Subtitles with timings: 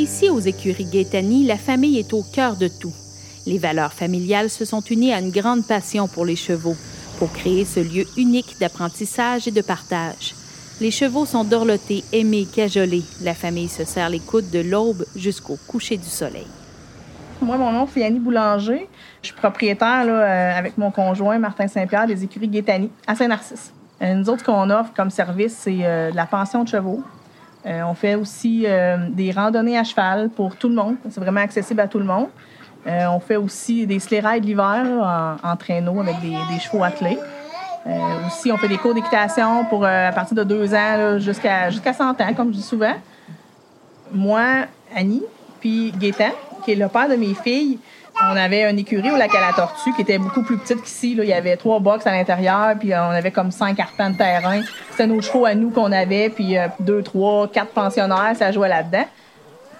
[0.00, 2.94] Ici, aux écuries Gaetani, la famille est au cœur de tout.
[3.46, 6.74] Les valeurs familiales se sont unies à une grande passion pour les chevaux,
[7.18, 10.34] pour créer ce lieu unique d'apprentissage et de partage.
[10.80, 13.02] Les chevaux sont dorlotés, aimés, cajolés.
[13.20, 16.46] La famille se serre les coudes de l'aube jusqu'au coucher du soleil.
[17.42, 18.88] Moi, mon nom, c'est Annie Boulanger.
[19.20, 23.70] Je suis propriétaire euh, avec mon conjoint Martin Saint-Pierre des écuries Gaetani à Saint-Narcisse.
[24.00, 27.04] Euh, nous autres, ce qu'on offre comme service, c'est euh, la pension de chevaux.
[27.64, 28.66] On fait aussi
[29.10, 30.96] des randonnées à cheval pour tout le monde.
[31.10, 32.28] C'est vraiment accessible à tout le monde.
[32.86, 37.18] on fait aussi des sleigh rides l'hiver en, traîneau avec des, chevaux attelés.
[38.26, 42.20] aussi, on fait des cours d'équitation pour à partir de deux ans jusqu'à jusqu'à 100
[42.20, 42.94] ans, comme je dis souvent.
[44.12, 45.22] Moi, Annie,
[45.60, 46.32] puis Gaétan,
[46.64, 47.78] qui est le père de mes filles,
[48.22, 51.12] on avait une écurie au lac à la Tortue qui était beaucoup plus petite qu'ici.
[51.12, 54.16] Il y avait trois box à l'intérieur, puis euh, on avait comme cinq arpents de
[54.16, 54.60] terrain.
[54.90, 58.68] C'était nos chevaux à nous qu'on avait, puis euh, deux, trois, quatre pensionnaires, ça jouait
[58.68, 59.06] là-dedans.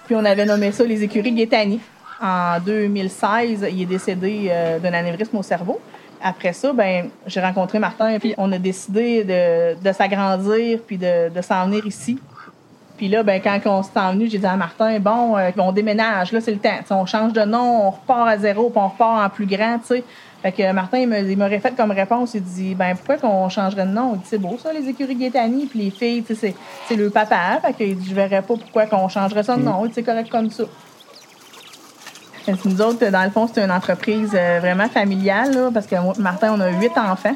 [0.05, 1.79] Puis on avait nommé ça les écuries Gaetani.
[2.21, 5.79] En 2016, il est décédé euh, d'un anévrisme au cerveau.
[6.23, 11.41] Après ça, ben, j'ai rencontré Martin, puis on a décidé de, s'agrandir, puis de, de
[11.41, 12.19] s'en venir ici.
[13.01, 16.31] Puis là, ben, quand on s'est envenu, j'ai dit à Martin, bon, euh, on déménage,
[16.33, 16.77] là, c'est le temps.
[16.91, 19.87] on change de nom, on repart à zéro, puis on repart en plus grand, tu
[19.87, 20.03] sais.
[20.43, 23.91] Fait que Martin, il m'aurait fait comme réponse, il dit, ben, pourquoi qu'on changerait de
[23.91, 24.11] nom?
[24.13, 26.53] Il dit, c'est beau, ça, les écuries Gaetani, puis les filles, tu sais,
[26.87, 27.59] c'est le papa.
[27.63, 29.83] Fait que je verrais pas pourquoi qu'on changerait ça de nom.
[29.91, 30.65] C'est correct comme ça.
[32.65, 36.53] Nous autres, dans le fond, c'est une entreprise euh, vraiment familiale, là, parce que Martin,
[36.55, 37.35] on a huit enfants,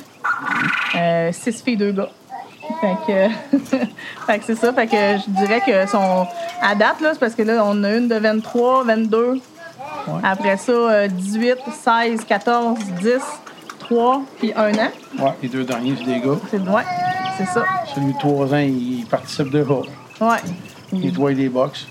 [0.95, 2.09] euh, six filles, deux gars.
[2.81, 3.58] Fait que,
[4.27, 4.73] fait que c'est ça.
[4.73, 6.27] Fait que je dirais que son
[6.61, 9.39] à date, là, c'est parce que là, on a une de 23, 22.
[10.23, 13.19] Après ça, 18, 16, 14, 10,
[13.80, 14.91] 3, puis 1 an.
[15.19, 16.38] Ouais, les deux derniers, c'est des gars.
[16.49, 16.83] C'est, ouais,
[17.38, 17.66] c'est ça.
[17.94, 19.73] Celui de 3 ans, il participe de déjà.
[20.22, 20.38] Ouais.
[20.94, 21.88] Il nettoie des box.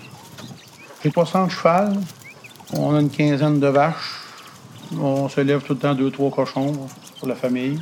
[1.01, 1.93] C'est pas sans cheval.
[2.73, 4.21] On a une quinzaine de vaches.
[4.99, 6.73] On se lève tout le temps deux, trois cochons
[7.19, 7.79] pour la famille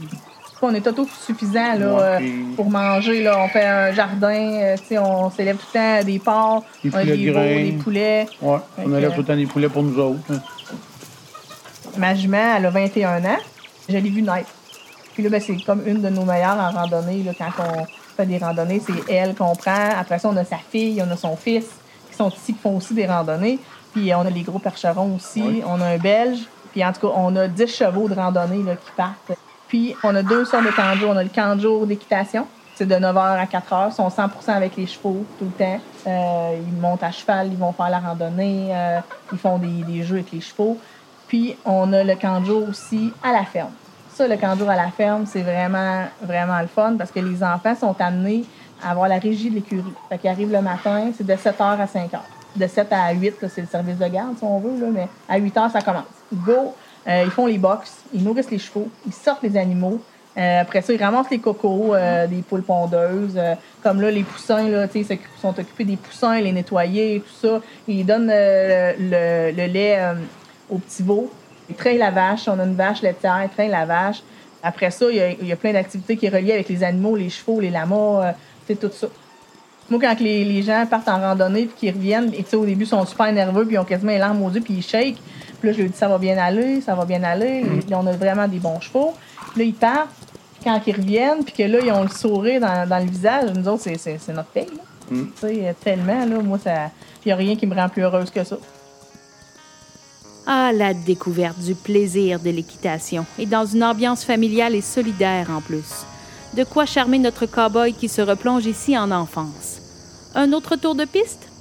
[0.64, 2.20] on est autosuffisant là, euh,
[2.56, 3.24] pour manger.
[3.24, 3.40] Là.
[3.44, 7.72] On fait un jardin, euh, on s'élève tout le temps des porcs, des poulets, des,
[7.72, 8.28] des poulets.
[8.42, 10.20] Ouais, on élève tout le temps des poulets pour nous autres.
[10.32, 10.40] Hein.
[11.98, 13.38] Ma jument, elle a 21 ans.
[13.88, 14.50] Je l'ai vue naître.
[15.14, 17.24] Puis là, ben, c'est comme une de nos meilleures en randonnée.
[17.24, 17.86] Là, quand on
[18.16, 19.90] fait des randonnées, c'est elle qu'on prend.
[19.98, 21.66] Après ça, on a sa fille, on a son fils
[22.10, 23.60] qui sont ici, qui font aussi des randonnées.
[23.94, 25.62] Puis on a les gros percherons aussi.
[25.68, 26.40] On a un belge.
[26.72, 29.38] Puis en tout cas, on a 10 chevaux de randonnée là, qui partent.
[29.74, 31.56] Puis, on a deux sortes de camps On a le camp
[31.88, 32.46] d'équitation.
[32.76, 33.90] C'est de 9h à 4h.
[33.90, 35.80] Ils sont 100% avec les chevaux tout le temps.
[36.06, 39.00] Euh, ils montent à cheval, ils vont faire la randonnée, euh,
[39.32, 40.78] ils font des, jeux avec les chevaux.
[41.28, 43.72] Puis, on a le camp aussi à la ferme.
[44.14, 47.74] Ça, le camp à la ferme, c'est vraiment, vraiment le fun parce que les enfants
[47.74, 48.44] sont amenés
[48.84, 49.94] à avoir la régie de l'écurie.
[50.08, 52.20] Fait qu'ils arrivent le matin, c'est de 7h à 5h.
[52.56, 55.40] De 7 à 8, c'est le service de garde, si on veut, là, mais à
[55.40, 56.04] 8h, ça commence.
[56.32, 56.76] Go!
[57.08, 60.02] Euh, ils font les box, ils nourrissent les chevaux, ils sortent les animaux.
[60.38, 63.40] Euh, après ça, ils ramassent les cocos euh, des poules pondeuses.
[63.84, 65.06] comme là, les poussins, là, ils
[65.42, 67.62] sont occupés des poussins, les nettoyer, tout ça.
[67.88, 70.00] Ils donnent le, lait
[70.70, 71.32] aux petits veaux.
[71.70, 72.48] Ils traînent la vache.
[72.48, 74.24] On a une vache laitière, ils traînent la vache.
[74.64, 77.60] Après ça, il y a, plein d'activités qui sont reliées avec les animaux, les chevaux,
[77.60, 78.34] les lamas,
[78.66, 79.08] c'est tout ça.
[79.90, 83.06] Moi, quand les, gens partent en randonnée puis qu'ils reviennent, et au début, ils sont
[83.06, 85.18] super nerveux puis ils ont quasiment les larmes aux yeux puis ils shake.
[85.64, 87.64] Puis là, je lui dis, ça va bien aller, ça va bien aller.
[87.64, 87.94] Mm.
[87.94, 89.14] on a vraiment des bons chevaux.
[89.56, 90.10] Là, ils partent.
[90.62, 93.84] Quand ils reviennent, puis que là, ils ont le sourire dans, le visage, nous autres,
[93.98, 94.68] c'est notre paye.
[95.10, 95.24] Mm.
[95.28, 96.90] Tu sais, tellement, là, moi, il
[97.28, 98.58] n'y a rien qui me rend plus heureuse que ça.
[100.46, 105.62] Ah, la découverte du plaisir de l'équitation, et dans une ambiance familiale et solidaire en
[105.62, 106.06] plus.
[106.58, 109.80] De quoi charmer notre cow-boy qui se replonge ici en enfance.
[110.36, 111.53] Un autre tour de piste?